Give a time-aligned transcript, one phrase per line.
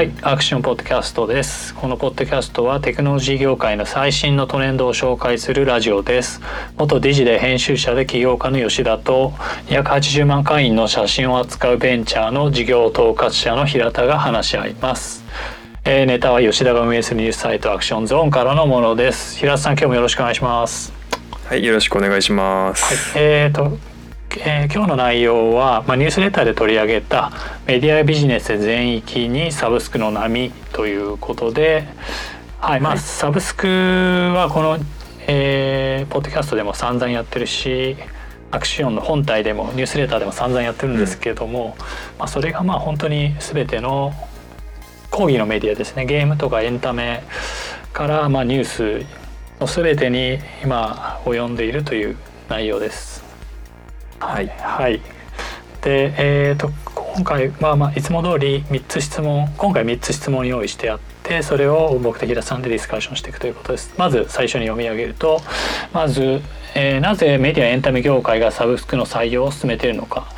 [0.00, 1.74] はい、アクションポッドキャストです。
[1.74, 6.40] このポッドキャストはテクノロジー業界の最新のトレンドを紹介するラジオです。
[6.78, 9.34] 元ディジで編集者で起業家の吉田と
[9.66, 15.22] 280万会員の写真を扱うベンチャーの事業統括者の平田が話し合います。
[15.84, 19.36] えーネタは吉田が運営するニュースサイトアクションゾーンからのものです。
[19.36, 20.94] 平田さん今日もよろしくお願いします。
[21.44, 23.18] はい、よろしくお願いします。
[23.18, 23.89] えーと
[24.38, 27.32] えー今日の内容は、まあ、ニュースレターで取り上げた
[27.66, 31.88] メディアビジネス全域にサブスクの波ということで、
[32.60, 33.00] はいまあ、はい。
[33.00, 34.78] サブスクはこの、
[35.26, 37.96] えーポッドキャストでも散々やってるし
[38.52, 41.76] アクションの本体でもニュースレターでも散々やってるんですけども、
[42.18, 44.12] まあ、それがまあ本当に全ての
[45.10, 46.06] 講義のメディアですね。
[46.06, 47.24] ゲームとかエンタメ
[47.92, 49.06] からまあニュース
[49.60, 52.16] の全てに今及んでいるという
[52.48, 53.29] 内容です。
[54.20, 55.00] はいはい、
[55.82, 63.94] でえー、と今回まあまあいつも通り3つ質問今回3つ質問用意してあってそれを僕と平さんでディスカッションしていくということです。
[63.96, 65.40] まず最初に読み上げると
[65.92, 66.42] まず、
[66.74, 70.28] えーなぜメディアエンタメ業界がサブスクの採用を進めているのか、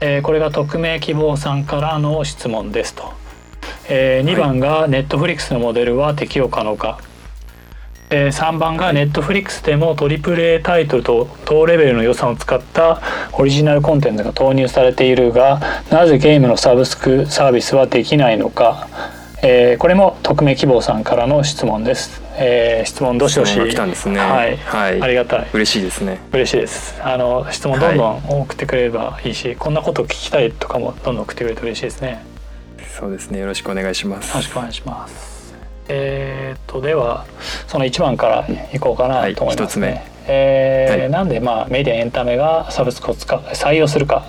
[0.00, 3.12] えーこれが匿名希望さんからの質問ですと。
[3.88, 7.00] え2番がネットフリックスのモデルは適用可能か、
[8.10, 13.00] えー3番がネットフリックスでも AAA タイトルと同レベルの予算を使った
[13.32, 18.88] オリジナルコンテンツが投入されているがなぜゲームのサブスクサービスはできないのか、
[19.42, 24.18] えーこれも匿名希望さんからの質問です、えー質問どしどし来たんですね。
[24.18, 25.02] はい、はい。
[25.02, 25.48] ありがたい。
[25.52, 26.20] 嬉しいですね。
[26.32, 27.00] 嬉しいです。
[27.02, 32.24] あの質問どんどん送ってくれればいいし、こんなこと聞きたいとかもどんどん送ってくれると嬉しいですね。
[32.98, 33.38] そうですね。
[33.40, 34.30] よろしくお願いします。
[34.30, 35.37] よろしくお願いします。
[35.88, 37.26] えー、とでは
[37.66, 39.86] その1番からいこうかなと思いますね。
[39.86, 44.26] はい一つえーはいなんでまあメディアエンタメがサブスクを使う採用するか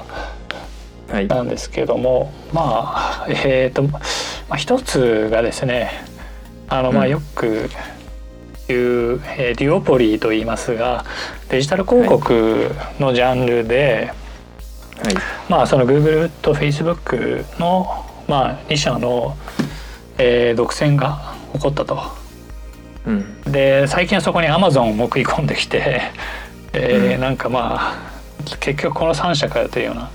[1.10, 1.28] はい。
[1.28, 4.00] なんですけどもまあえー、と、ま
[4.52, 5.92] あ、一つがですね
[6.70, 7.70] あのまあうんよく
[8.68, 11.04] 言う、えーデュオポリーと言いますが
[11.50, 12.70] デジタル広告
[13.00, 14.14] のジャンルで、
[15.04, 15.16] はい。
[15.50, 19.36] まあその Google と Facebook のまあ2社の、
[20.18, 22.00] えー独占が起こったと。
[23.06, 23.42] うん。
[23.52, 26.02] で最近はそこに Amazon も食い込んできて、
[26.74, 28.10] えーうんなんかまあ
[28.60, 30.10] 結局この3社からというような、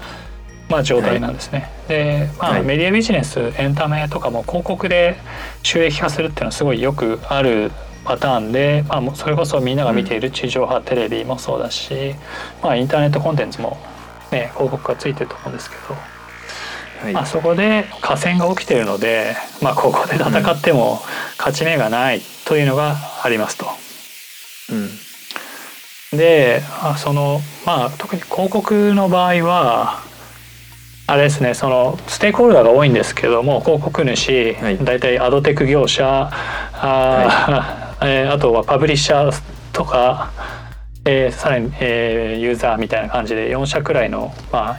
[0.69, 1.71] まあ、状態なんですね。
[1.89, 5.17] で、まあはいメディアビジネスエンタメとかも広告で
[5.63, 7.71] 収益化するっていうのはすごいよくある
[8.05, 12.15] パターンで、まあ、それこそみんなが見ている地上波テレビもそうだし、
[12.63, 13.79] まあ、インターネットコンテンツも、
[14.31, 16.14] ね、広告がついてると思うんですけど。
[17.05, 17.13] はい。
[17.13, 21.01] まあ、そこで河川が起きているので、まあ、ここで戦っても
[21.39, 23.67] 勝ち目がないというのがありますと。
[24.73, 25.05] うん。
[26.17, 30.03] であそのまあ特に広告の場合は
[31.07, 36.31] あれですねそのステークホルダーが多いんですけども広告主、はい大体アドテク業者
[36.73, 40.31] あ,、 えーあとはパブリッシャーとか、
[41.05, 44.77] えーさらに、えーユーザーみたいな感じで4社くらいのま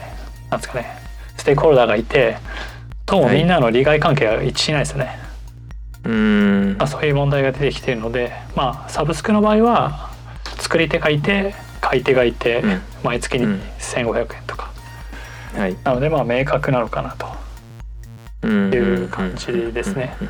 [0.50, 1.05] なんですかね
[1.36, 2.38] ステークホルダーがいて
[3.06, 5.18] どうもみんなの利害関係が一致しないですよね。
[6.04, 6.12] うー
[6.74, 6.76] ん。
[6.78, 6.86] まあ、。
[6.86, 10.10] そういう問題が出てきているので、まあ、サブスクの場合は
[10.58, 12.80] 作り手がいて買い手がいて、うん。
[13.04, 13.60] 毎月にうん。
[13.78, 14.72] 1,500円とか、
[15.54, 15.76] はい。
[15.84, 17.26] なのでまあ明確なのかなと。
[18.42, 18.72] うん。
[18.74, 20.16] いう感じですね。
[20.20, 20.28] うん。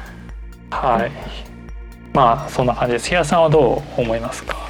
[0.71, 1.13] はい。
[2.13, 3.09] まあそんな感じです。
[3.09, 4.66] 平さんはどう思いますか？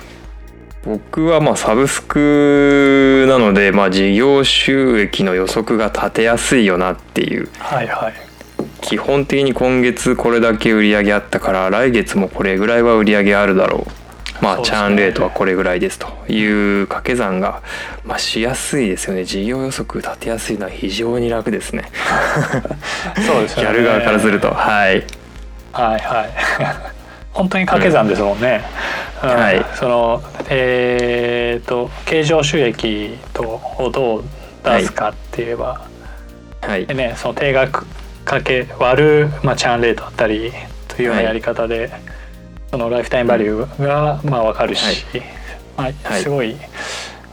[0.86, 7.48] 僕はまあサブスクなので、まあ事業収益の予測が立てやすいよなっていう。
[7.58, 8.14] はいはい。
[8.82, 14.06] 基本的に今月これだけ売り上げあったから来月もこれぐらいは売り上げあるだろう。
[14.40, 16.44] まあ、チャーンレートはこれぐらいですとい
[16.82, 17.62] う掛け算が、
[18.04, 19.24] まあ、しやすいですよね。
[19.24, 21.90] 事業予測立てやすいのは非常に楽ですね。
[23.26, 23.64] そうですよね。
[23.64, 24.52] やる側からすると。
[24.52, 25.04] はい。
[25.72, 26.30] はいはい。
[27.32, 28.62] 本当に掛け算ですもんね、
[29.22, 29.64] うんはい。
[29.74, 34.24] そのえー、と経常収益とをどう
[34.64, 35.86] 出すかって言えば、
[36.60, 36.86] はい。
[36.86, 37.86] でねその定額
[38.24, 40.52] かけ割る、まあ、チャーンレートだったり
[40.88, 41.90] というようなやり方で、
[42.70, 45.06] そのライフタイムバリューが、まあ、分かるし、
[45.76, 46.22] まあ、はい。
[46.22, 46.56] すごい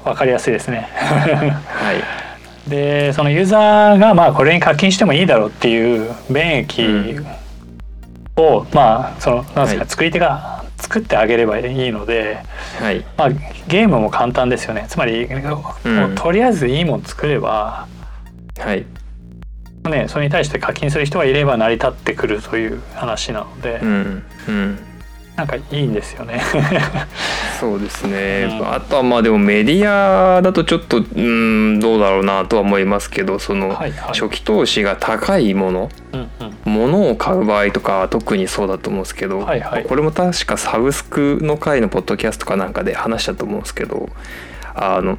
[0.03, 0.87] 分かりやすいですね。
[0.91, 2.03] はい。
[2.69, 7.19] でそのユーザーがまあこれに課金してもいいだろうっていう便益
[8.37, 9.89] を、まあそのなんですか、はい。
[9.89, 12.43] 作り手が作ってあげればいいので、
[12.79, 13.05] はい。
[13.17, 13.29] まあ、
[13.67, 14.85] ゲームも簡単ですよね。
[14.89, 17.87] つまり、もうとりあえずいいもの作れば、
[18.59, 18.85] はい。
[19.89, 24.79] ね、それに対して課金する人がいれば成り立ってくるという話なので、うんうん
[25.35, 26.41] なんかいいんですよね。
[27.59, 28.73] そうですね、うん。
[28.73, 33.91] あとはまあでもメディアだとちょっとうんどうだろうなとは思いますけどそのはいはい。
[34.19, 36.53] 初期投資が高いものうんうん。
[36.65, 39.83] 物を買う場合とかは特にそうだと思うんですけど、はいはい。
[39.85, 44.09] これも確かサブスクの回のポッドキャストかなんかで話したと思うんですけど
[44.75, 45.17] あの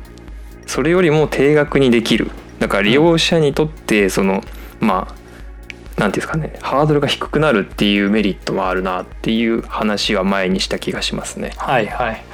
[0.67, 2.31] それよりも定額にできる。
[2.60, 4.43] だから利用者にとってその、
[4.81, 5.23] まあ
[5.96, 11.52] なんていうんですかねハードルが低くなるっていうメリットもあるなっていう話は前にした気がしますね。
[11.56, 12.25] はいはい。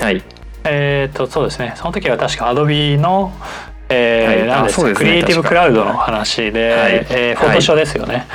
[0.00, 0.22] はい、
[0.64, 1.74] えっ、とそうですね。
[1.76, 3.32] その時は確か Adobe の
[3.88, 4.48] えーはい。
[4.48, 5.08] 何ですかあそうですね。
[5.08, 8.26] クリエイティブクラウドの話で、はいえーフォトショーですよね、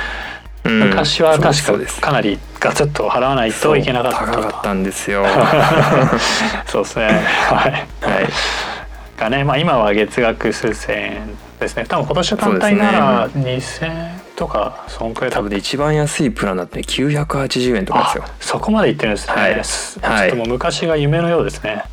[0.64, 0.80] うん。
[0.88, 5.26] 昔は確かかなりガツッと払わないといけなかった高かったんですよ。
[6.66, 7.06] そうですね。
[7.06, 7.72] はい。
[7.72, 8.28] はい。
[9.18, 11.84] がねまあ今は月額数千円ですね。
[11.86, 18.24] 多分今年単体なら2000円とかそんくらい多分で一番安いプランだって980円とかですよ。
[18.26, 19.64] あそこまでいってるんですね、はい。
[19.64, 21.84] ちょっともう昔が夢のようですね。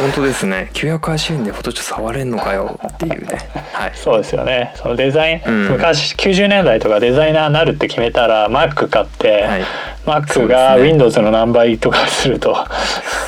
[0.00, 0.70] 本当ですね。
[0.74, 3.38] 980円でフォトショー触れんのかよっていうね。
[3.72, 3.92] はい。
[3.96, 4.72] そうですよね。
[4.76, 5.68] そのデザイン、うん。
[5.72, 9.64] 昔90年代とかデザイナーになるって決めたら Mac 買って、はい
[10.06, 12.56] Mac が Windows の何倍とかすると。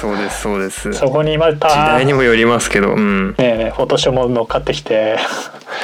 [0.00, 0.92] そうですそうです。
[0.92, 3.30] そこにまた時代にもよりますけどうん。
[3.30, 5.16] ねえねえフォトショーも乗っかってきて、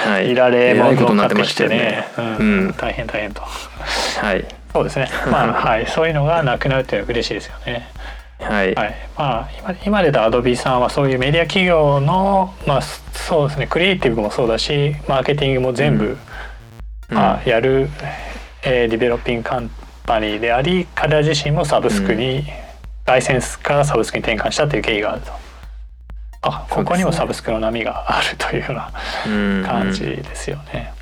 [0.07, 0.33] はい。
[0.33, 1.77] いられも乗っかってきてね。
[1.77, 2.09] ね。
[2.19, 2.37] うん。
[2.37, 2.73] うん。
[2.75, 3.41] 大変大変と。
[3.43, 4.45] はい。
[4.73, 5.09] そうですね。
[5.31, 5.87] まあ はい。
[5.87, 7.89] そういうのがなくなるっていうのは嬉しいですよね。
[8.41, 8.75] はい。
[8.75, 8.95] はい。
[9.17, 13.67] まあ今今出た Adobe さんはそういうメディア企業のまあそうですね。
[13.67, 16.19] クリエイティブもそうだしマーケティングも全部、
[17.11, 17.17] うん。
[17.17, 17.89] まあ、やる、
[18.63, 19.71] えーディベロッピングカン
[20.05, 22.45] パニーであり彼ら自身もサブスクに、
[23.05, 25.33] ライセンスからサブスクに転換したという経緯があると。
[26.45, 28.93] あここにもサブスクの波があるというような
[29.27, 29.29] う
[29.61, 29.65] ん。
[29.65, 30.93] 感じですよね。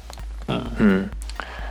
[0.49, 0.57] うん。
[0.57, 1.11] うん。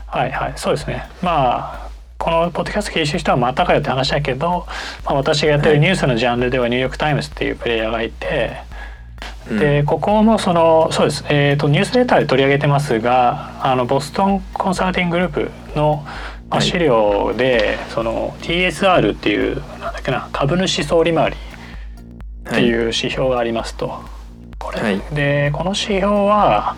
[0.08, 0.54] はいはい。
[0.56, 1.08] そうですね。
[1.22, 4.68] まあこのポッドキャスト聞いてる人はまたかよって話だけど、
[5.06, 8.58] まあ、私がやってるニュースのジャンルではニューヨーク・タイムズっていうプレイヤーがいて、
[9.50, 9.60] うん。
[9.60, 16.06] でここもそのそうです、えー、とニュースレターで取り上げてますがあのボストンコンサルティンググループの、
[16.60, 21.38] 資料で、その TSR っていうなんだっけな株主総利回り
[22.50, 24.02] っていう指標がありますと。
[24.58, 24.82] これ。
[24.82, 25.02] はい。
[25.14, 26.76] でこの指標は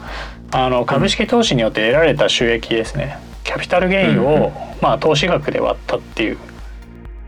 [0.52, 4.52] あの株式投資によって得られた収益ですね、キャピタルゲインを、
[4.82, 6.38] まあ、投資額で割ったっていう。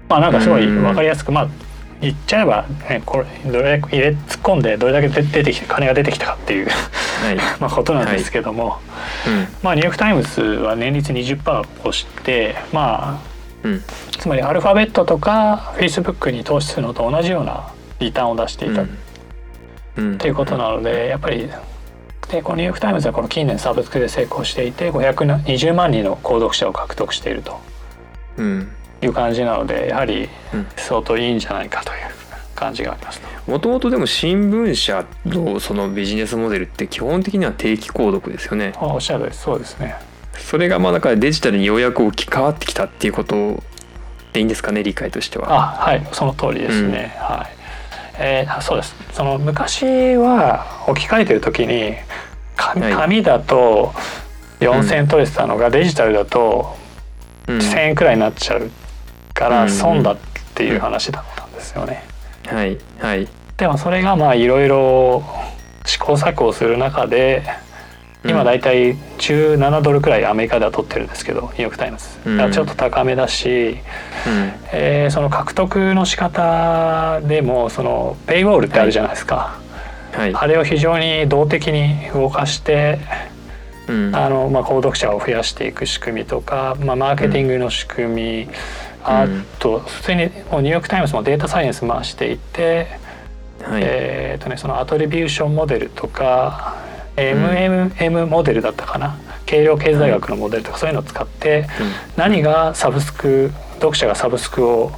[0.10, 1.48] まあなんかすごい分かりやすく、まあ
[2.02, 6.66] 言っちゃえば、ね、これどれだけ入れ突っ込んでどれだけ出出てきて金が出てきたかっていう。
[6.66, 6.76] はい
[7.60, 8.80] まあことなんですけども、
[9.62, 13.28] まあニューヨーク・タイムズは年率20%を越してまあ
[13.64, 13.72] うん。
[13.74, 13.84] うん
[14.20, 17.68] つまりアルファベットとかフェイスブックに投資するのと同じような
[18.00, 18.84] リターンを出していた。
[18.84, 18.86] っ
[19.98, 20.18] うん。
[20.18, 21.50] ていうことなのでやっぱり
[22.30, 27.60] でこのニューヨーク・タイムズはこの近年サブスクで成功していて520万人の購読者を獲得していると
[28.38, 28.72] うん。
[29.02, 30.68] いう感じなのでやはりうん。
[30.78, 31.98] 相当いいんじゃないかという
[32.64, 33.26] 感じがありますね。
[33.48, 39.96] もともとでも新聞社のそのビジネスモデルって基本的には定期購読ですよねあおっしゃるそうですね。
[40.38, 43.62] それがまあだからデジタルにようやく置き換わってきたっていうこと
[44.34, 45.54] でいいんですかね理解としては。
[45.54, 47.16] あはいその通りですね。
[47.20, 47.54] はい。
[48.20, 48.96] えーそうです。
[49.12, 51.96] その昔は置き換えてる時に
[52.56, 53.94] 紙だと
[54.60, 56.76] 4,000円取れてたのがデジタルだと
[57.48, 58.70] うん1,000円くらいになっちゃう
[59.34, 60.18] かうんら損だっ
[60.56, 62.04] ていう話だったんですよね。
[62.46, 63.28] はいはい。
[63.58, 65.24] でもそれがまあいろいろ
[65.86, 67.44] 試行錯誤する中で
[68.26, 72.38] 今だいたい17ドルくらいアメリカでは取ってるんですけどニューヨーク・タイムズ、うん。
[72.38, 73.78] だからちょっと高めだし、うん。
[74.72, 79.60] えーその獲得の仕方でもそのペイウォールってあるじゃないですか、
[80.14, 80.34] はい。
[80.34, 83.00] あれを非常に動的に動かして
[83.88, 84.16] うん。
[84.16, 88.50] あの、まあ、購読者を増やしていく仕組みとか、まあ、マーケティングの仕組み、
[89.04, 89.28] あ
[89.60, 92.88] と普通にもうニューヨーク・タイムズもデータサイエンス回していて、
[93.62, 93.82] はい。
[93.84, 96.76] えーとね、そのアトリビューションモデルとか
[97.16, 99.18] MMM モデルだったかな？
[99.46, 101.68] 計量経済学のモデルとかそういうのを使って
[102.16, 104.92] 何がサブスク読者がサブスクを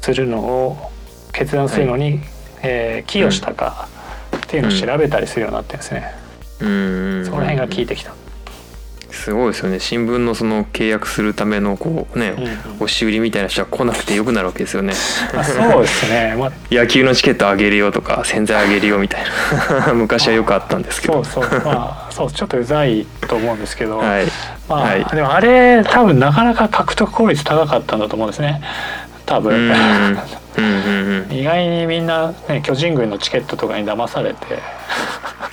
[0.00, 0.90] するのを
[1.32, 2.20] 決断するのに、
[2.62, 3.88] えー寄与したか
[4.36, 6.14] っていうのを調べたりするようになってるんですね。
[6.60, 7.24] うん。
[7.24, 8.14] そこら辺が効いてきた。
[9.10, 9.80] すごいですよね。
[9.80, 12.50] 新聞のその契約するためのこうね、うんうん。
[12.76, 14.92] 押し売りみたいな人は来なくてよくなるわけですよね。
[15.32, 16.34] まあ、そうですね。
[16.38, 16.52] まあ。
[16.70, 19.22] 野球のチケットあげるよとか洗剤あげるよみたい
[19.86, 19.92] な。
[19.94, 21.24] 昔はよくあったんですけど。
[21.24, 21.60] そうそう。
[21.64, 24.26] まあそうちょっとうざいと思うんですけど、 はい。
[24.68, 25.04] まあ、はい。
[25.04, 28.60] でもあれ多分なかなか獲得効率高かったんだと思うんですね。
[29.24, 29.42] 多うん。
[29.42, 31.26] 分。
[31.30, 34.58] 意外にみんな、ね、巨人軍のチケットとかに騙されて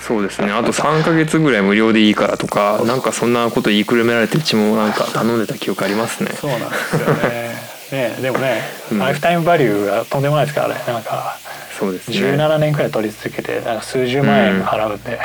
[0.06, 0.52] そうですね。
[0.52, 6.30] あと3ヶ月ぐらい無料でいいからとかなんかそんなこと言いくるめられてうちもなんか頼んでた記憶ありますね。
[6.34, 7.56] そうなんですよね。
[8.14, 9.00] ねでもね、うん。
[9.00, 10.76] ライフタイムバリューがとんでもないですからね。
[10.86, 11.40] なんか
[11.80, 12.18] そうですね。
[12.18, 15.04] 17年くらい取り続けてなんか数十万円払うん。
[15.04, 15.20] で、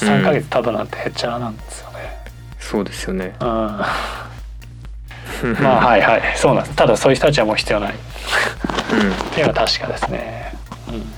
[0.00, 2.18] 3ヶ月ただなんてへっちゃらなんですよね。
[2.58, 3.32] そうですよね。
[3.40, 3.46] うん、
[5.62, 6.22] まあはいはい。
[6.34, 6.76] そうなんです。
[6.76, 7.92] ただそういう人たちはもう必要ない。
[7.92, 10.52] っうていうのは確かですね。
[10.88, 11.12] うん、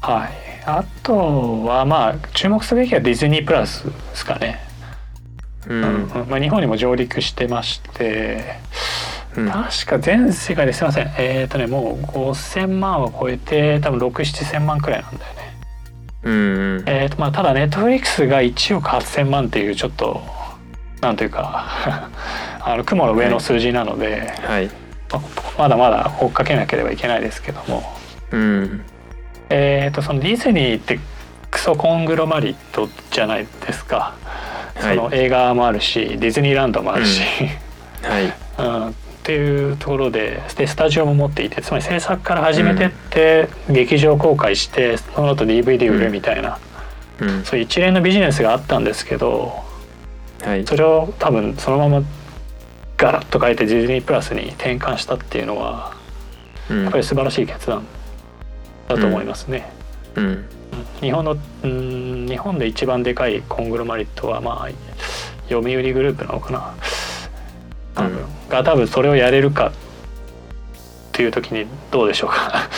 [0.00, 4.60] はいあとはまあ注目すべきはディズニープラスですかね。
[5.68, 8.58] んううんんまあ、日本にも上陸してまして。
[9.36, 9.48] うん。
[9.48, 11.12] 確か全世界ですいません。
[11.18, 15.40] えっ、とねもう5,000万は超えて多分6,7,000万くらいなんだよね。
[16.24, 16.84] うんうん。
[16.86, 20.22] えーとまあ、ただネットフリックスが1億8,000万っていうちょっと
[21.00, 22.10] なんというか
[22.60, 24.70] あの雲の上の数字なので、はい。
[25.12, 25.20] ま
[25.58, 27.82] まだまだ追っかけなければいけないですけども、
[28.32, 28.82] うん
[29.50, 31.00] えー、とそのディズニーって
[31.50, 34.14] クソコングロマリットじゃないですか、
[34.76, 34.96] はい。
[34.96, 37.20] その映画もあるしディズニーランドもあるし、
[38.02, 38.32] はい。
[38.58, 38.88] うん。
[38.90, 38.92] っ
[39.22, 46.58] ていうところででスタジオも持っていてつまり制作から始めてって、劇場公開してその後 DVD 売るみたいな、
[47.20, 47.44] うん。
[47.44, 49.62] そういう一連のビジネスがあったんですけど
[50.44, 50.64] はい。
[50.64, 52.02] それを多分そのまま
[52.96, 55.92] ガラッと変えてディズニープラスに転換したっていうのは
[56.70, 56.82] うん。
[56.84, 57.84] やっぱり素晴らしい決断
[58.94, 59.70] だと思いますね。
[60.16, 60.24] うん。
[60.24, 60.44] うん。
[61.00, 64.70] 日本のうん日本で一番でかいコングロマリットはまあ
[65.48, 66.74] 読売グループなのかな。
[67.94, 68.48] 多分、うん。
[68.48, 69.72] が多分それをやれるかっ
[71.12, 72.68] ていう時にどうでしょうか。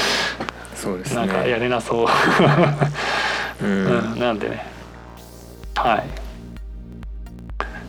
[0.75, 2.07] そうですなんかやねれなそう、
[3.63, 4.67] ううんん、なんでね。
[5.77, 6.05] はい。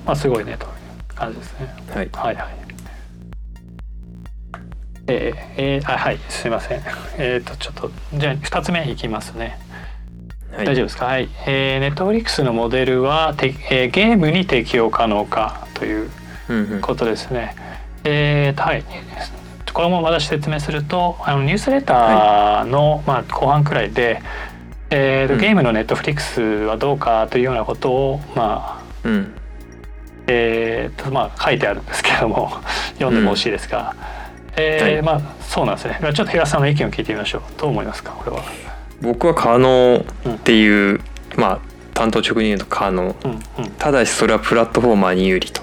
[0.06, 0.72] まあすごいねという
[1.16, 1.74] 感じですね。
[1.94, 2.10] はい。
[2.14, 2.63] はいはい
[5.08, 6.82] えーえーあはいすいません。
[7.18, 9.58] えっ、とちょっとじゃあ2つ目いきますね。
[10.56, 10.66] はい。
[10.66, 11.06] 大丈夫ですか？
[11.06, 16.10] はい、えー、ネットフリックスのモデルはて、えーゲームに適用可能かという
[16.50, 16.82] うんうん。
[16.82, 17.56] ことですね。
[18.06, 18.84] えーとはい。
[19.74, 24.22] これも私説明するとあのニュースレターの、まあ、後半くらいで、
[24.92, 25.40] えーとうん。
[25.40, 29.34] ゲームのネットフリックスはどうかというようなことを、まあうん。
[30.28, 32.54] えーとまあ、書いてあるんですけども
[33.00, 33.94] 読んでもほしいですが、
[34.56, 36.00] えーはいまあそうなんですね。
[36.02, 37.42] ちょっと東さんの意見を聞いてみましょう。
[37.58, 38.44] どう思いますかこれは。
[39.02, 41.00] 僕は可能っていう、
[41.36, 41.60] まあ
[41.94, 43.16] 担当直入に言うと可能。
[43.26, 43.40] うん
[43.78, 45.62] ただしそれはプラットフォーマーに有利と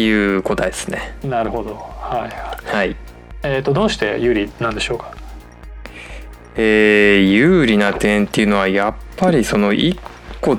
[0.00, 1.14] いう答えですね。
[1.24, 2.76] うん、なるほど、はいはい。
[2.76, 2.96] はい。
[3.42, 5.12] えー、とどうして有利なんでしょうか？
[6.56, 9.98] えー有利な点っていうのはやっぱりその1
[10.40, 10.56] 個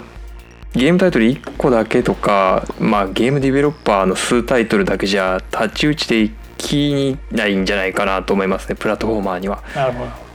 [0.73, 6.29] ゲームタイトル1個だけとか、まあ、ゲームディベロッパーの数タイトルだけじゃ太刀打ちで
[6.61, 9.63] きないんじゃないかなと思いますねプラットフォーマーには。
[9.75, 10.31] なるほど。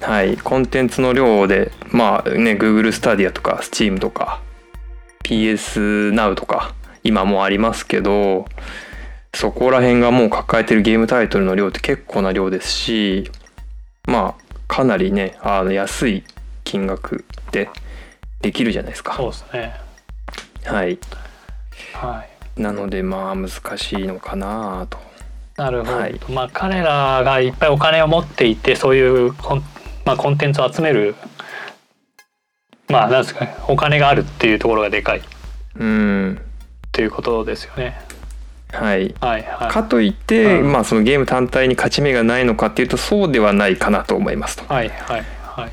[0.00, 4.40] はい、コンテンツの量でまあね Google スタディアとか Steam とか
[5.24, 8.46] PS Now とか今もありますけど
[9.34, 13.30] そこら辺がもう抱えてるゲームタイトルの量って結構な量ですし
[14.06, 16.24] まあかなりねあの安い
[16.64, 17.68] 金額で
[18.40, 19.14] できるじゃないですか。
[19.16, 19.74] そうですね。
[20.64, 20.98] はい。
[21.94, 22.24] は
[22.56, 22.60] い。
[22.60, 24.98] なのでまあ難しいのかなと
[25.58, 26.18] なるほど、はい。
[26.30, 29.62] まあ彼らがいっぱいお金を持っていてそういうコン,、
[30.04, 31.16] まあ、コンテンツを集める
[32.88, 35.18] まあなんですかねお金があるっていうところがでかい。
[35.18, 35.22] っ
[35.78, 36.40] うん。
[36.92, 38.00] ていうことですよね。
[38.72, 39.14] はい。
[39.20, 39.70] はいはい。
[39.70, 40.72] かといって、うん。
[40.72, 44.72] まあそのゲーム単体に勝ち目がないのかっていうとそうではないかなと思いますと。
[44.72, 45.72] はいはいはい。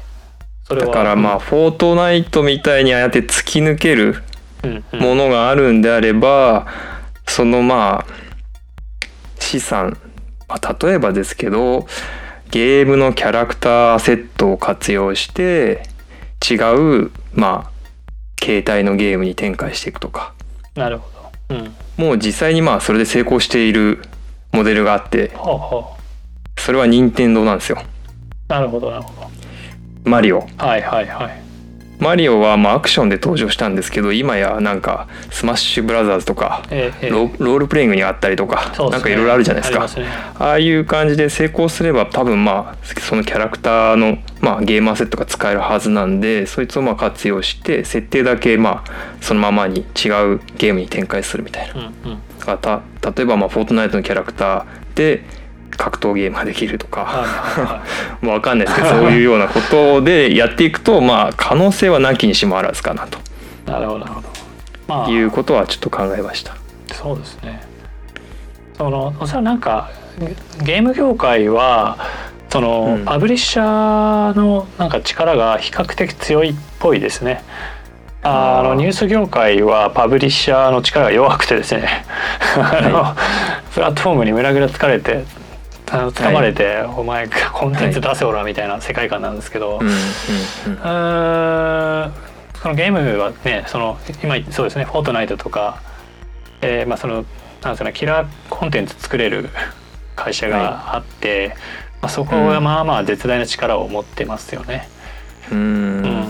[0.64, 4.24] それはだからまあフォートナイトみたいにああやって突き抜ける
[4.64, 5.00] うんうん。
[5.00, 6.66] ものがあるんであれば、
[7.28, 8.25] そのまあ
[9.46, 9.98] 資産、
[10.48, 11.88] まあ、例えばですけど
[12.52, 15.84] ゲームのキャラクターセットを活用して
[16.50, 16.56] 違
[17.06, 17.76] うまあ
[18.42, 20.34] 携帯のゲームに展開していくとか。
[20.76, 21.56] なるほど。
[21.56, 21.76] うん。
[21.98, 24.04] もう実際にまあそれで成功している
[24.52, 25.96] モデルがあってほうほ
[26.58, 27.82] それは任天堂なんですよ。
[27.82, 29.30] うなるほどなるほど。
[30.04, 30.42] マリオ。
[30.58, 31.45] はいはいはい
[32.00, 37.10] マリオはまあアクションで登場したんですけど今やなんかスマッシュブラザーズとかええええ。
[37.10, 38.90] ロロールプレイングにあったりとか、ね。
[38.90, 39.88] なんかいろいろあるじゃないですか。
[40.00, 40.08] ね。
[40.38, 49.86] ああいう感じで成功すれば多分まあそのキャラクターの、まあ、ゲーマーセットが使えるはずなんでそいつをまあ活用して設定だけまあそのままに違う
[50.58, 51.76] ゲームに展開するみたいな。
[51.76, 52.22] うんうん。
[52.46, 55.24] 例えばまあフォートナイトのキャラクターで
[55.78, 57.84] 格闘ゲームができるとはいかはいは
[58.22, 63.20] もうわかんないですけどそういうようなことでやっていくとまあ可能性はなきにしもあらずかなと。
[63.68, 64.28] いなるほどなるほど。
[64.88, 65.10] まあ。
[65.10, 66.56] いうことはちょっと考えました。
[66.94, 67.62] そうですね。
[68.78, 69.90] そのおそらくなんか
[70.20, 71.98] ゲゲーム業界は
[72.50, 73.06] その、うん。
[73.06, 77.44] パブリッシャーのなんか力が比較的強いっぽいですね。
[78.28, 82.06] あのニュース業界はパブリッシャーの力が弱くてですね、
[82.58, 83.16] あの
[83.72, 85.26] プラットフォームに胸ぐらつかれて
[85.86, 89.98] 掴まれて、お前コンテンツ出せおらみたいな世界観なんですけど、うんうんうん。
[92.66, 95.84] そのゲームはねその今そうですね「フォートナイト」とか、
[96.62, 97.24] えーまあ、その
[97.62, 99.50] なんですかねキラーコンテンツ作れる
[100.16, 101.56] 会社があって、
[102.02, 104.90] まあ、そこはまあまあ絶大な力を持ってますよね。
[105.52, 105.58] うん。
[105.58, 105.60] う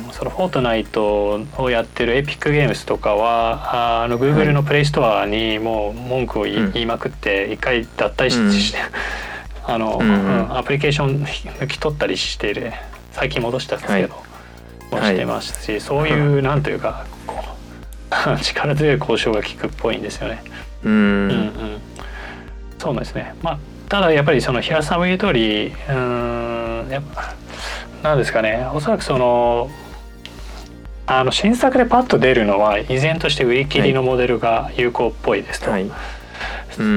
[0.10, 0.12] ん。
[0.12, 8.52] そのフォートナイトをやってるエピックゲームスとかはああの Google のプレイストアにもう文句を言い,、まくって一回脱退し,、うん。
[8.52, 8.80] して
[9.68, 10.48] あの、うんうん。
[10.50, 12.72] うんアプリケーション抜き取ったりしてる
[13.12, 14.16] 最近戻したんですけど、
[14.92, 15.16] もはい。
[15.16, 17.44] してますしそういうなんというかこ
[18.36, 20.44] う 力強い交渉が効くっぽいんですよね。
[20.84, 21.50] ううんんうん、
[22.78, 23.34] そうなんですね。
[23.42, 23.58] まあ
[23.90, 27.34] ただやっぱりその平さんも言う通りうーんやっぱ
[28.04, 28.68] なんですかね。
[28.74, 29.70] おそらくその
[31.08, 35.70] あの新作でパッと出るのは依然として売り切りのモデルが有効っぽいですと。
[35.72, 35.84] はい。
[35.84, 35.92] うん。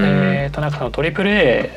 [0.04, 1.70] えー、となんかその AAA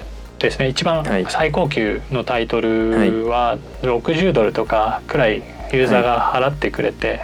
[0.48, 0.68] ですね。
[0.68, 1.26] 一番はい。
[1.30, 7.22] 最高級のタイトルは60ドルとかくらいユーザーが払ってくれて、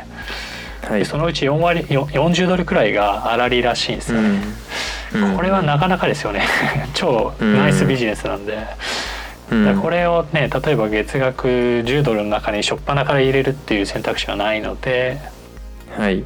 [0.83, 0.99] はい。
[0.99, 4.21] でそのうち4割よ40ドルくらいが粗利らしいんですよ。
[4.21, 4.41] ね。
[5.13, 5.35] うん。
[5.35, 6.43] これはなかなかですよね。
[6.93, 8.57] 超ナイスビジネスなんで、
[9.51, 9.81] うん。
[9.81, 15.19] これをね例えば月額10ドルの中に初っ端から入れるっていう選択肢はないので。
[15.97, 16.23] はい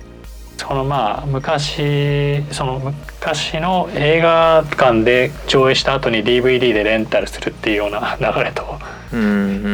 [0.61, 8.79] そのまあ昔その昔の映画館で上映した後に DVD でレンタルするっていうような 流れと、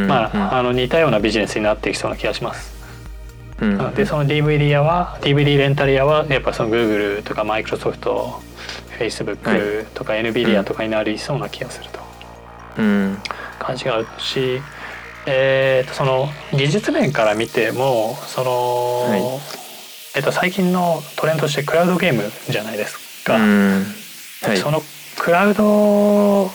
[0.07, 2.77] まあ、あの似たようなビジネスになっていきそうな気がします。
[3.59, 7.99] うんでその DVD 屋は DVD レンタル屋はやっぱその Google とか Microsoft、
[8.97, 11.99] Facebook とか NVIDIA とかになりそうな気がすると。
[12.77, 13.17] うん。
[13.59, 14.61] 感じがあるし、
[15.25, 19.56] えーとその技術面から見てもその、はい
[20.17, 23.35] えっと最近のトレンドとしてクラウドゲームじゃないですか。
[23.35, 23.85] うん。
[24.41, 24.57] はい。
[24.57, 24.81] その
[25.19, 26.49] クラウドを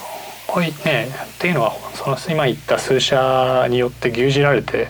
[0.59, 4.89] ねっていうのはその今言った数社によって牛耳られて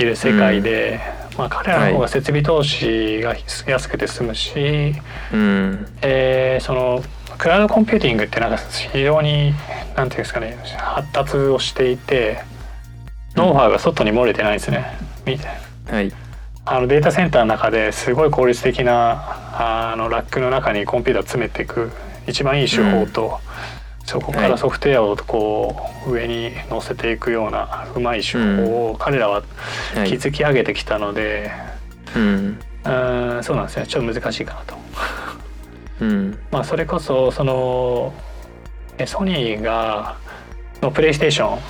[0.00, 0.98] いる世界で、
[1.38, 3.36] まあ、彼らの方が設備投資が
[3.68, 4.92] 安くて済むし、
[5.32, 5.86] うん。
[6.02, 7.04] えーその
[7.38, 9.52] クラウドコンピューティングってなんか非常に
[9.94, 12.38] なんていうんですかね発達をしていて
[13.36, 14.86] ノウハウが外に漏れてないんですね。
[15.24, 15.38] み
[15.88, 16.25] はい
[16.68, 21.92] あのデータセンターの中ですごい効率的なあのラックの中にコンピューター詰めていく
[22.26, 23.38] 一番いい手法と、
[24.04, 24.50] そこかはい。
[24.50, 25.76] らソフトウェアをこ
[26.08, 29.44] う上に乗せていくようなうまい手法を彼らは
[29.94, 30.10] はい。
[30.18, 31.52] 築き上げてきたので、
[32.16, 32.58] うん。
[32.84, 34.76] うん、そうなんですねちょっと難しいかなと。
[36.00, 36.38] うん。
[36.50, 38.12] まあ、それこそその
[38.98, 40.16] えソニーが
[40.82, 41.60] のプレイステーション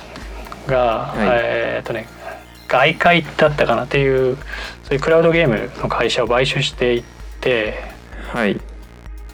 [0.67, 1.17] が、はい。
[1.19, 2.07] えーっとね
[2.67, 4.37] 外界だったかなっていう
[4.87, 7.03] そういうクラウドゲームの会社を買収していっ
[7.41, 7.75] て
[8.33, 8.59] はい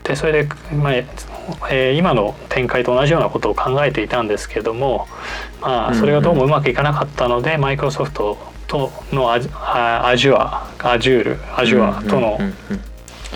[0.04, 0.94] でそれで、まあ
[1.70, 5.08] えー今の展開と同じようなことを考えていたんですけども、
[5.62, 8.38] まあ、それがどうもうまくいかなかったので、マイクロソフト
[8.68, 12.40] とのアジュアアジュールアジュアとの、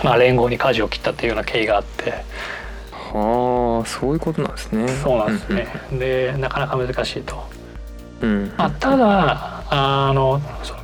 [0.03, 2.25] まあ、連合に舵を切ったっていうような経緯があって。
[2.91, 5.67] はあそういうことなんですねそうなんですね。
[5.93, 7.41] でなかなか難しいと。
[8.21, 10.76] うんうんまあ、ただあのその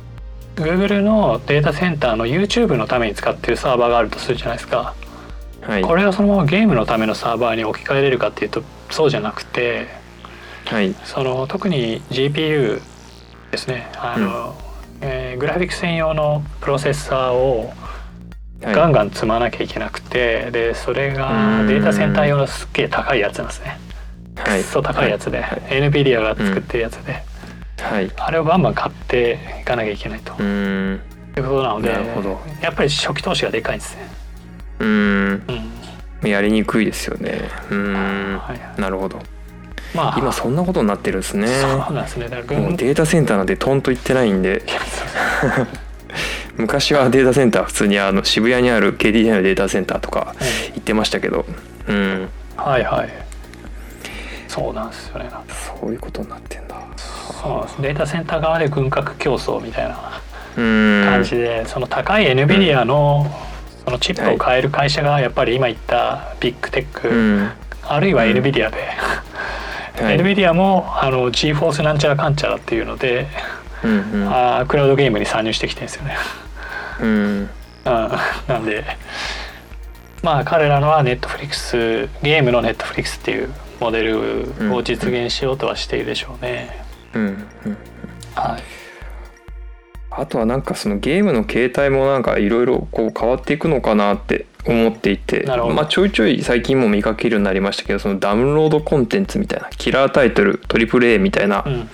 [0.56, 4.94] Google のデータセンターの YouTube のために使ってるサーバーがあるとするじゃないですか。
[5.62, 5.82] はい。
[5.82, 9.88] これがそのままゲームのためのサーバーに置き換えれるかっていうとそうじゃなくて
[10.66, 10.94] はい。
[11.04, 12.80] その特に GPU
[13.50, 13.88] ですね。
[13.96, 14.54] あの、
[15.00, 17.72] えーグラフィック専用のプロセッサーを
[18.62, 18.74] はい。
[18.74, 21.66] ガンガン積まなきゃいけなくてでそれがうん。
[21.66, 23.78] データセンター用のすっげえ高いやつなんですね。
[24.36, 24.62] はい。
[24.62, 25.60] くっそ高いやつで、はい。
[25.68, 27.22] NVIDIA が作ってるやつで、
[27.78, 28.10] はい。
[28.16, 30.32] あれをバンバン買っていかなきゃいけないと。
[30.34, 31.00] うーん。
[31.36, 32.40] いうことなのでなるほど。
[32.60, 34.08] やっぱり初期投資がでかいんですね。
[34.80, 35.42] うーん。
[36.22, 36.28] うん。
[36.28, 37.40] やりにくいですよね。
[37.70, 38.38] うーん。
[38.38, 39.18] はいなるほど。
[39.94, 40.18] まあ。
[40.18, 41.46] 今そんなことになってるんですね。
[41.48, 42.28] そうなんですね。
[42.28, 44.62] だから軍もうデータセンターなんてトンと行ってないんで。
[46.56, 50.36] 昔はデータセンター普通にあの渋谷にある KDDI のデータセンターとか
[50.74, 51.44] 行ってましたけど。
[51.88, 52.28] うん。
[52.56, 53.08] はいはい。
[54.46, 55.28] そうなんですよね。
[55.80, 56.73] そういうことになってんだ
[57.76, 60.20] そデータセンター側で軍拡競争みたいな
[60.56, 63.26] 感じで、その高い NVIDIA の
[63.84, 67.50] そのチップを買える会社がやっぱり今言ったビッグテック、うん。
[67.82, 68.76] あるいは NVIDIA で、
[70.02, 70.16] はい。
[70.16, 73.26] NVIDIA もあの GForce なんちゃらかんちゃらっていうので、
[73.82, 74.28] うんうん。
[74.28, 76.16] あークラウドゲームに参入してきてるんですよね。
[77.00, 77.50] うん。
[77.86, 78.10] うん、
[78.48, 78.84] なんで
[80.22, 86.83] まあ彼らのはネットフリックスゲームのネットフリックスっていうモデルを実現しようとはしているでしょうね。
[87.14, 87.76] うんうん
[88.34, 88.62] はい、
[90.10, 101.88] あとはなんかそのゲームの形態もなんかいろいろこう変わっていくのかなって思っていてまあちょいちょい最近も見かけるようになりましたけどそのダウンロードコンテンツみたいなキラータイトルトリプル A みたいな、うんうん。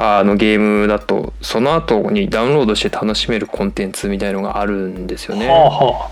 [0.00, 5.48] あのゲームだとその後にダウンロードして楽しめるコンテンツみたいのがあるんですよね。
[5.48, 6.10] はあは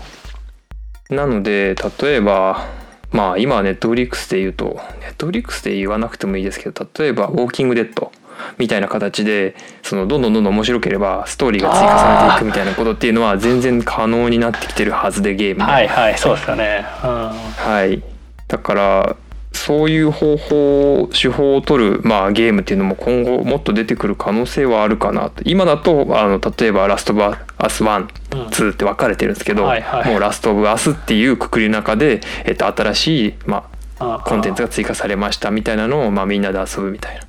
[1.09, 2.67] なので例えば
[3.13, 8.11] まあ今はネットフリックスで言うとネットフリックスで言わなくてもいいですけど例えば「ウォーキングデッド」
[8.57, 16.17] みたいな形でそのどんどんどんどん面白ければストーリーが追加されていくみたいなことっていうのは全然可能になってきてるはずでゲームはいはい。
[16.17, 18.01] そうですよねうんはい、
[18.47, 19.15] だから
[19.57, 25.41] そういう方法手法を取る、まあ、ゲームっていうのも今後もっと出てくる可能性はあるかなと。
[25.45, 28.47] 今だとあの例えば「ラストオブアス1」うん。
[28.47, 37.19] 2って分かれてるんですけど、はいはいもう「ラスト・オブ・アス」っていうくくりの中で、えっと、新しい、まあ、あコンテンツが追加されましたみたいなのを、まあ、みんなで遊ぶみたい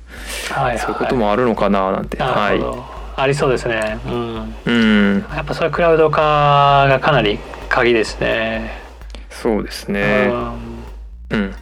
[0.51, 0.79] な、はいはい。
[0.79, 3.99] そういうこともあるのかななんて、なるほど、ありそうですね。
[4.05, 4.55] うん。
[4.65, 5.25] うん。
[5.35, 8.71] やっぱそれクラウド化がかなり鍵ですね、
[9.29, 10.59] そうですうねん。
[11.31, 11.55] うん。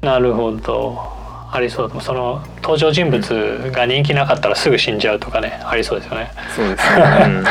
[0.00, 1.23] なるほど
[1.54, 6.32] ありそうその登場人物が人気なかったらすぐ死んじゃうとかねありそうですよね。
[6.56, 7.42] そうですね、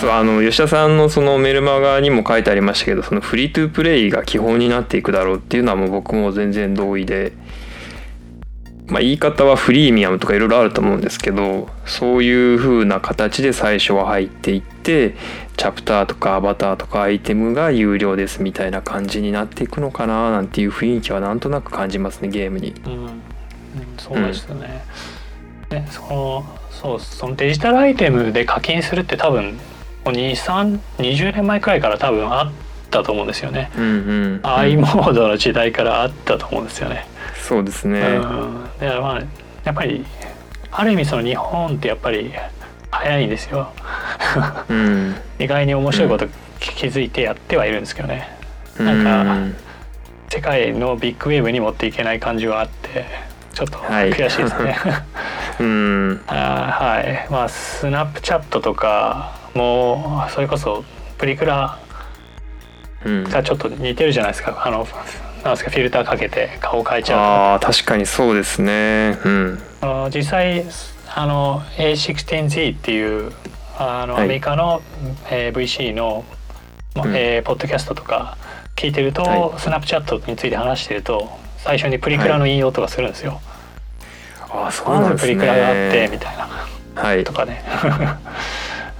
[0.00, 7.32] そう あの吉田さんのそのメルマガにも書いてありましたけどそのフリートゥープレイが基本になっていくだろうっていうのはもう僕も全然同意で、
[8.90, 15.14] まあ、言い方はフリーミアムとかいろいろあると思うんですけどそういう風な形で最初は入っていって
[15.56, 22.74] チャプターとかアバターとかアイテムが有料ですみたいな感じになっていくのかななんていう雰囲気はなんとなく感じますねゲームに。
[22.84, 23.10] うんうん
[23.98, 24.84] そうですよね。
[25.70, 29.58] ねそのそうそのデジタルアイテムで課金するって多分も
[30.06, 32.50] う2320年前くらいから多分あっ
[32.90, 33.70] たと思うんですよね。
[33.76, 33.86] うんう
[34.38, 37.06] ん、i モードの時代からあったと思うんですよね。
[37.50, 37.98] そうですね。
[37.98, 39.22] うん、だからまあ
[39.64, 40.06] やっぱり
[40.70, 42.32] ある意味その日本ってやっぱり
[42.92, 43.72] 早いんですよ。
[44.68, 46.28] うん意外に面白いこと
[46.60, 48.28] 気気づいてやってはいるんですけどね。
[48.78, 49.56] なんかうん
[50.28, 53.04] 世界のビッグウェーブに持っていけない感じはあって
[53.52, 54.76] ちょっとはい悔しいですね。
[55.58, 60.84] うん あーはいまあスナップチャットとかもそれこそ
[61.18, 61.76] プリクラ
[63.04, 64.86] うんがちょっと似てるじゃないですかあの
[65.44, 69.18] なんですかフィルターかけて顔変えちゃうとああ確かにそうですね。
[69.24, 69.58] うん。
[69.80, 70.64] あの実際
[71.14, 73.32] あの A16Z っていう
[73.78, 74.24] あのはい。
[74.24, 74.82] アメリカの、
[75.30, 76.24] えー VC の、
[76.94, 77.16] まうん。
[77.16, 78.36] えーポッドキャストとか
[78.76, 83.40] 聞いてると、はスナップチャットについて話してると最初にプリクラの引用とかするんですよ。
[84.50, 85.34] ああそうなんですね。
[85.34, 86.48] プリクラがあってみたいな。
[86.94, 87.24] はい。
[87.24, 87.62] とかね。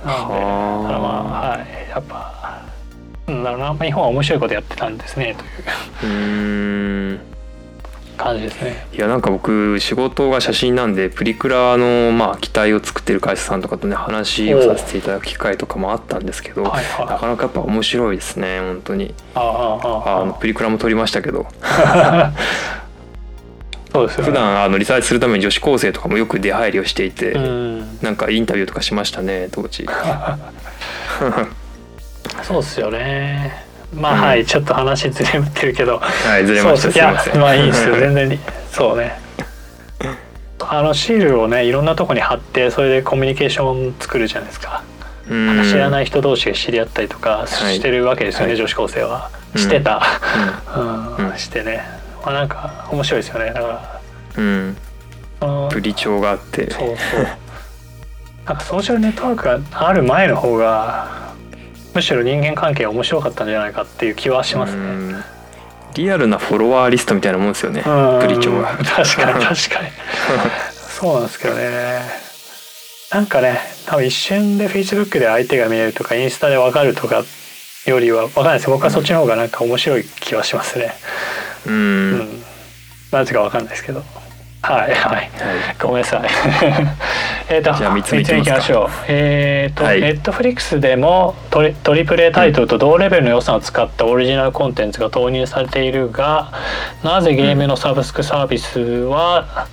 [0.04, 0.40] なのでだ
[0.88, 1.08] からま
[1.44, 1.90] あはい。
[1.90, 2.39] やっぱ
[3.30, 5.36] なんだろうなまあ日本は面白いことやってたんですね
[6.02, 6.12] という。
[6.12, 7.20] うーん。
[8.20, 8.86] 感じですね。
[8.92, 17.06] いやなんか僕仕事が写真なんでプリクラのまあ機体を作ってる会社さんとかとね話をさせていただく機会とかもあったんですけど、はいはい。
[17.06, 19.14] なかなかやっぱ面白いですね本当に。
[19.34, 21.46] あああああのプリクラも撮りましたけど。
[23.92, 24.30] そうですよね。
[24.30, 27.98] 普段あのリサーチするために女子高生とかもよく出入りをしていて、うん。
[28.02, 29.84] なんかインタビューとかしましたね当時
[32.42, 33.64] そうですよね。
[33.94, 34.20] まあ、うん。
[34.20, 35.98] はいちょっと話ずれてるけど。
[35.98, 36.92] はいずれました。
[36.92, 36.98] す。
[36.98, 37.40] ません。
[37.40, 37.96] まあいいですよ。
[37.96, 38.38] 全然
[38.70, 39.18] そうね。
[40.62, 44.84] あのシールをねいろんなとこに貼ってそれでコミュニケーション作るじゃないですか、
[45.28, 45.64] うん。
[45.64, 47.76] 知らない人同士が知り合ったりとかはい。
[47.76, 48.56] してるわけですよね、はい。
[48.56, 49.60] 女子高生は、うん。
[49.60, 50.00] してた、
[50.76, 51.16] うん。
[51.18, 51.30] うん。
[51.30, 51.38] うん。
[51.38, 51.82] してね、
[52.24, 53.46] まあ、なんか面白いですよね。
[53.46, 54.00] だから。
[54.36, 54.76] うん。
[55.40, 55.68] あの。
[55.72, 56.70] プリ帳があって。
[56.70, 57.26] そうそう。
[58.46, 61.19] なんかソーシャルネットワークがある前の方が
[61.94, 64.80] むしろ人間関係が面白かったんじゃないかっていう気はしますね。
[64.80, 65.24] うん。
[65.94, 67.82] リアルなフォロワーリストみたいなもんですよね。
[67.84, 68.20] うん。
[68.20, 68.76] プリ帳は。
[68.84, 69.90] 確かに 確かに。
[70.98, 72.00] そうなんですけどね。
[73.10, 77.24] なんかね多分一瞬で Facebook で相手が見えるとかインスタで分かるとか
[77.86, 78.70] よりは分かんないです。
[78.70, 80.94] 僕はそっちの方がなんか面白い気はしますね。
[81.66, 82.12] ううん。
[82.20, 82.42] ん
[83.10, 84.04] なぜか分かんないですけど。
[84.62, 84.94] はい。
[84.94, 85.30] はい。
[85.80, 86.20] ごめんなさい
[87.50, 96.52] えっとじゃあ三つ目いきましょうえっ、と、はいネットフリックスでもトリトリプル A タイトルと同レベルの予算を使ったオリジナルコンテンツが投入されているが
[97.02, 99.66] なぜゲームのサブスクサービスは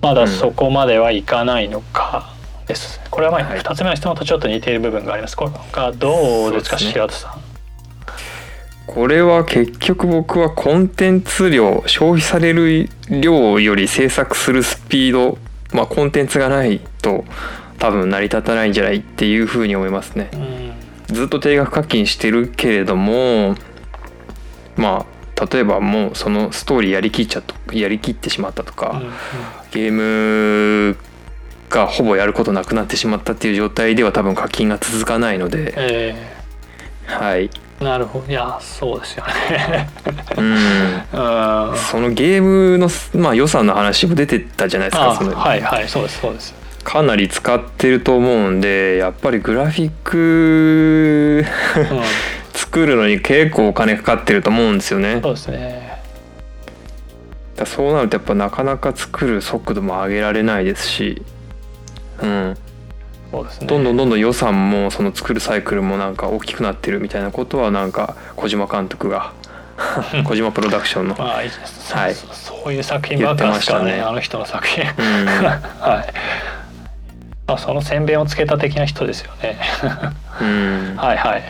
[0.00, 2.32] まだそこまではいかないのか
[2.68, 3.00] です。
[3.10, 5.36] これはまあはい2つ目の質問とちょっと似ている部分があります。
[5.36, 7.46] これがどうですかすね白田さん。
[8.86, 15.38] これは結局僕はコンテンツ量消費される量より制作するスピード
[15.72, 17.24] まあコンテンツがないと
[17.78, 20.30] 多分成り立たないんじゃないっていうふうに思いますね。
[20.32, 20.66] うん
[21.06, 23.54] ずっと定額課金してるけれども
[24.74, 25.06] ま
[25.38, 29.12] あ例えばもうそのストーリーやりきっちゃっやりきってしまったとか、うんうん。
[29.70, 30.96] ゲーム
[31.68, 36.14] がほぼやることなくなってしまったっていう状態では多分課金が続かないので、え
[37.06, 38.26] はい、ーなるほど。
[38.26, 39.88] いやそうですよね。
[40.38, 40.54] うん、
[41.70, 41.76] うん。
[41.76, 45.88] そのゲームの、まあ、予算の話も出てたじゃないですかあそのはいはい。
[45.88, 52.00] そうですそうですかなり使ってると思うんでやっぱりグラフィックうん。
[52.54, 55.18] 作るのに結構お金かかってると思うんですよね。
[55.20, 56.00] そうですね。
[57.56, 61.22] だそうなるとやっぱなかなか作る速度も上げられないですし、
[62.22, 62.56] うん、
[63.32, 63.66] そうですね。
[63.66, 69.32] どんどんどんどん予算もその作るサイクルもなんか大きくなってるみたいなことはなんか小島監督が
[70.24, 71.50] 小島プロダクションの、まあいい
[71.90, 72.14] はい。
[72.14, 73.84] そういう作品ばっかりですからね。
[73.86, 74.08] 言ってましたね。
[74.08, 74.84] あの人の作品。
[74.84, 75.26] うん。
[75.26, 75.56] はい。
[75.82, 76.04] ま
[77.46, 79.58] あその宣伝をつけた的な人ですよね。
[80.40, 80.96] うん。
[80.96, 81.42] はいはい。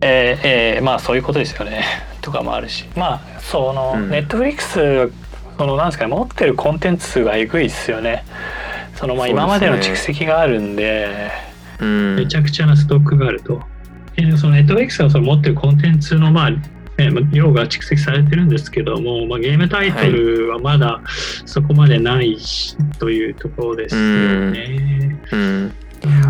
[0.00, 1.84] えーえーまあそういうことですよね。
[2.20, 2.84] とかもあるし。
[2.94, 4.10] まあその、うん。
[4.10, 5.10] ネットフリックス
[5.56, 8.24] そのなんですかね持ってるコンテンツ数がえぐいっすよね。
[8.94, 11.30] そのまあ今までの蓄積があるんで
[11.80, 12.16] うん。
[12.16, 13.60] めちゃくちゃなストックがあると。
[14.16, 16.50] でそのネットフリックスがその持ってるコンテンツの、まあ
[16.98, 21.00] ね、量が蓄積されてるんですけども、まあ、ゲームタイトルはまだ
[21.46, 25.16] そこまでないしというところですよね。
[25.32, 25.72] うん。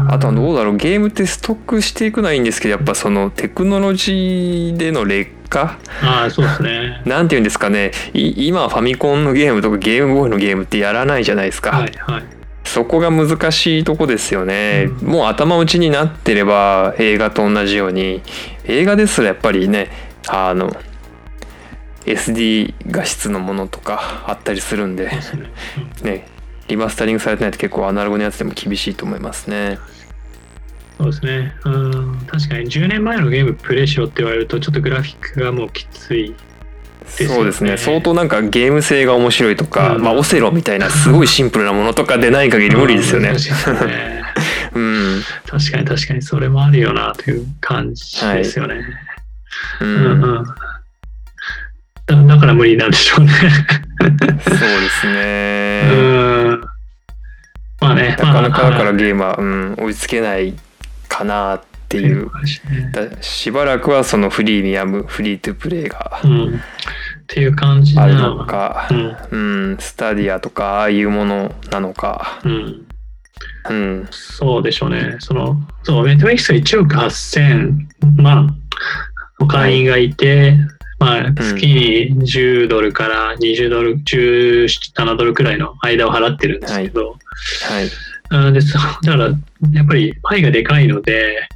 [0.08, 5.78] あとはどうだろうゲームってストックしていくのはいいんですけどやっぱそのテクノロジーでの劣化？
[6.02, 7.02] ああそうですね。
[7.04, 7.92] なんていうんですかね。
[8.14, 12.22] い今ファミコンのゲームとかゲームボーイのゲームってやらないじゃないですか、はいはい。
[12.64, 15.08] そこが難しいとこですよね、うん。
[15.08, 18.22] もう頭打ちになってれば映画と同じように。
[18.64, 20.74] 映画ですらやっぱりねあの
[22.04, 25.10] SD 画質のものとかあったりするんで
[26.02, 26.26] ね。
[26.68, 29.78] リマスタリングされてないと結構アナログのやつでも厳しいと思いますね
[30.98, 31.54] そうですね。
[31.64, 36.30] うん確かに10年前のゲームプレイしろって言われるとちょっとグラフィックがもうきつい。
[36.30, 36.34] ね
[37.26, 43.32] そうですね相当なんかゲーム性が面白いとか、うんまあオセロみたいなすごいシンプルなものとかでない限り無理ですよね
[44.74, 48.74] うん確かに確かにそれもあるよなという感じですよね。
[48.74, 49.07] う
[49.80, 50.44] うんんうん
[52.06, 53.30] だだから無理なんでしょうね。
[53.30, 55.82] そうですうね
[56.54, 56.60] ん。
[57.80, 58.16] まあね。
[58.18, 60.54] なかなかだかまあらゲームは、うん、追いつけない
[61.06, 62.30] かなっていう
[62.92, 66.56] だしばらくはそのフリーミアムフリートゥプレイがうん。
[66.56, 66.60] っ
[67.26, 69.70] ていう感じなのかう、ん。
[69.70, 72.86] うん、スタディアとかああいうものなのか、うん。
[73.68, 75.16] うん、そうでしょうね。
[75.18, 78.54] その、そう、ネットフリックスが1億8000万の
[79.46, 80.56] 会員がいて、
[80.98, 87.18] まあ、月に10ドルから20ドル、17ドルくらいの間を払ってるんですけど、はい、
[88.30, 89.24] あでそう だから、
[89.72, 91.48] やっぱりパイがでかいので、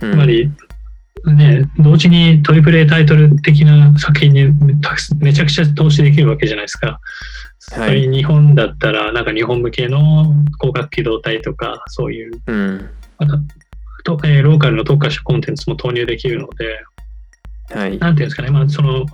[0.00, 0.12] うん。
[0.12, 0.50] つまり、
[1.26, 4.52] ね、同時にトリプル A タイトル的な作品に
[5.18, 7.00] めちゃくちゃ投資できるわけじゃないですか。
[7.58, 12.88] それに日本だったら、なんか日本向けの広角機動隊とか、そういう、うん。
[13.18, 13.38] また
[14.04, 16.82] とえーローカルの特化したコンテンツも投入できるので、
[17.70, 17.98] はい。
[17.98, 19.06] なんていうんですかね、まあ、その、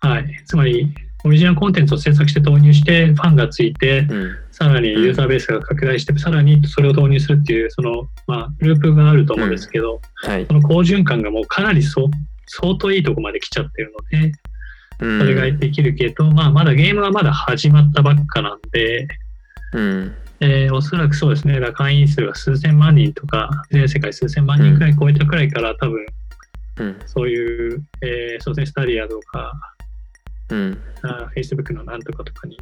[0.00, 0.92] はい、つまり、
[1.26, 4.36] オリジナルコンテンツを制作して投入して、ファンがついて、うん。
[4.50, 10.46] さらにユーザーベースが拡大して、さらにそれを投入するっていう、その、まあ、ループがあると思うんですけど、はい。
[10.46, 12.08] その好循環がもうかなり相
[12.78, 14.32] 当いいとこまで来ちゃってるので、
[15.00, 15.20] うん。
[15.20, 19.08] それができるけど、まあ、まだゲームはまだ始まったばっかなんで、
[19.72, 20.14] うん。
[20.40, 26.04] えーおそらくそうですね、だから会員数が数千万人とか、全世界数千万人くらい超えたくらいから、多分
[26.76, 29.52] うんそういう、えー、そうですね、スタディアとか、
[30.50, 32.58] うんあ Facebook のなんとかとかに、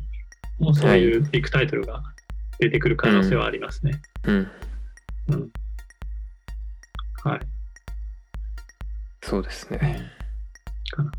[0.58, 2.02] もうそういうビッグタイトルが
[2.58, 4.00] 出てくる可能性はありますね。
[4.24, 4.50] うん
[5.28, 5.50] うん。
[7.24, 7.40] はい。
[9.22, 10.10] そうですね
[10.90, 11.12] かな。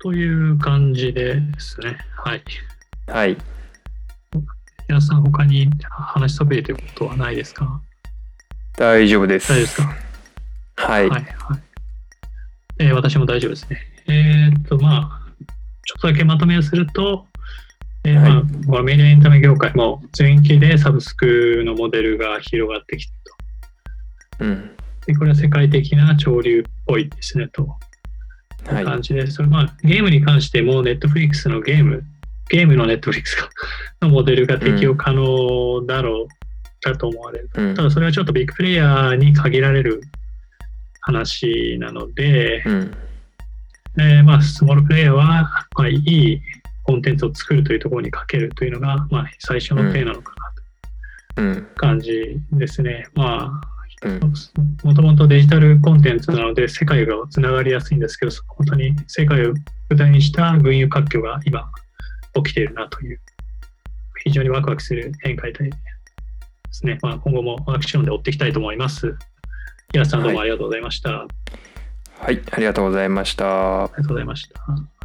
[0.00, 1.98] という感じですね。
[2.16, 2.42] はい。
[3.06, 3.36] はい
[4.88, 7.80] 皆さん、他に話しそびれてることはないですか？
[8.76, 10.09] 大丈夫です大丈夫ですか？
[10.86, 11.26] はいはい、はい。
[12.78, 13.78] えー私も大丈夫ですね。
[14.08, 15.44] えーっと、まあ、
[15.86, 17.26] ちょっとだけまとめをすると、
[18.04, 23.12] えーまあはいまあメディアエンタメ業界も前期でサブスクのモデルが広がってきて
[24.40, 25.06] るうんと。
[25.06, 27.76] で、これは世界的な潮流っぽいですね、と。
[28.66, 32.04] はい感じで、それまあゲームに関しても、ネットフリックスのゲーム、
[32.48, 33.36] ゲームのネットフリックス
[34.00, 36.28] のモデルが適用可能だろう、
[36.82, 37.50] だと思われる。
[37.54, 40.02] うんただそれはちょっとビッグプレイヤーに限られる
[41.10, 42.94] 話なので、うん
[43.98, 46.40] えーまあ、スモールプレイヤーは、まあ、いい
[46.84, 50.32] コンテンツを作るというところにかけるというのが、まあ、最初の手なのか
[51.36, 53.06] なうんという感じですね。
[53.14, 53.62] ま
[54.02, 59.52] うんあ、もともとデジタルコンテンツなので世界がつながりやすいんですけど、本当に世界を
[59.90, 61.70] 舞台にした群雄割拠が今
[62.34, 63.20] 起きているなという
[64.24, 65.70] 非常にワクワクする展開で
[66.70, 66.98] すね。
[67.02, 69.16] まあ、今後もアクションで追っていきたいと思います。
[69.92, 71.10] 平瀬さんどうもありがとうございました。
[71.10, 71.26] あ
[72.20, 73.90] はい、ありがとうございました。
[73.96, 74.99] りがとうございました。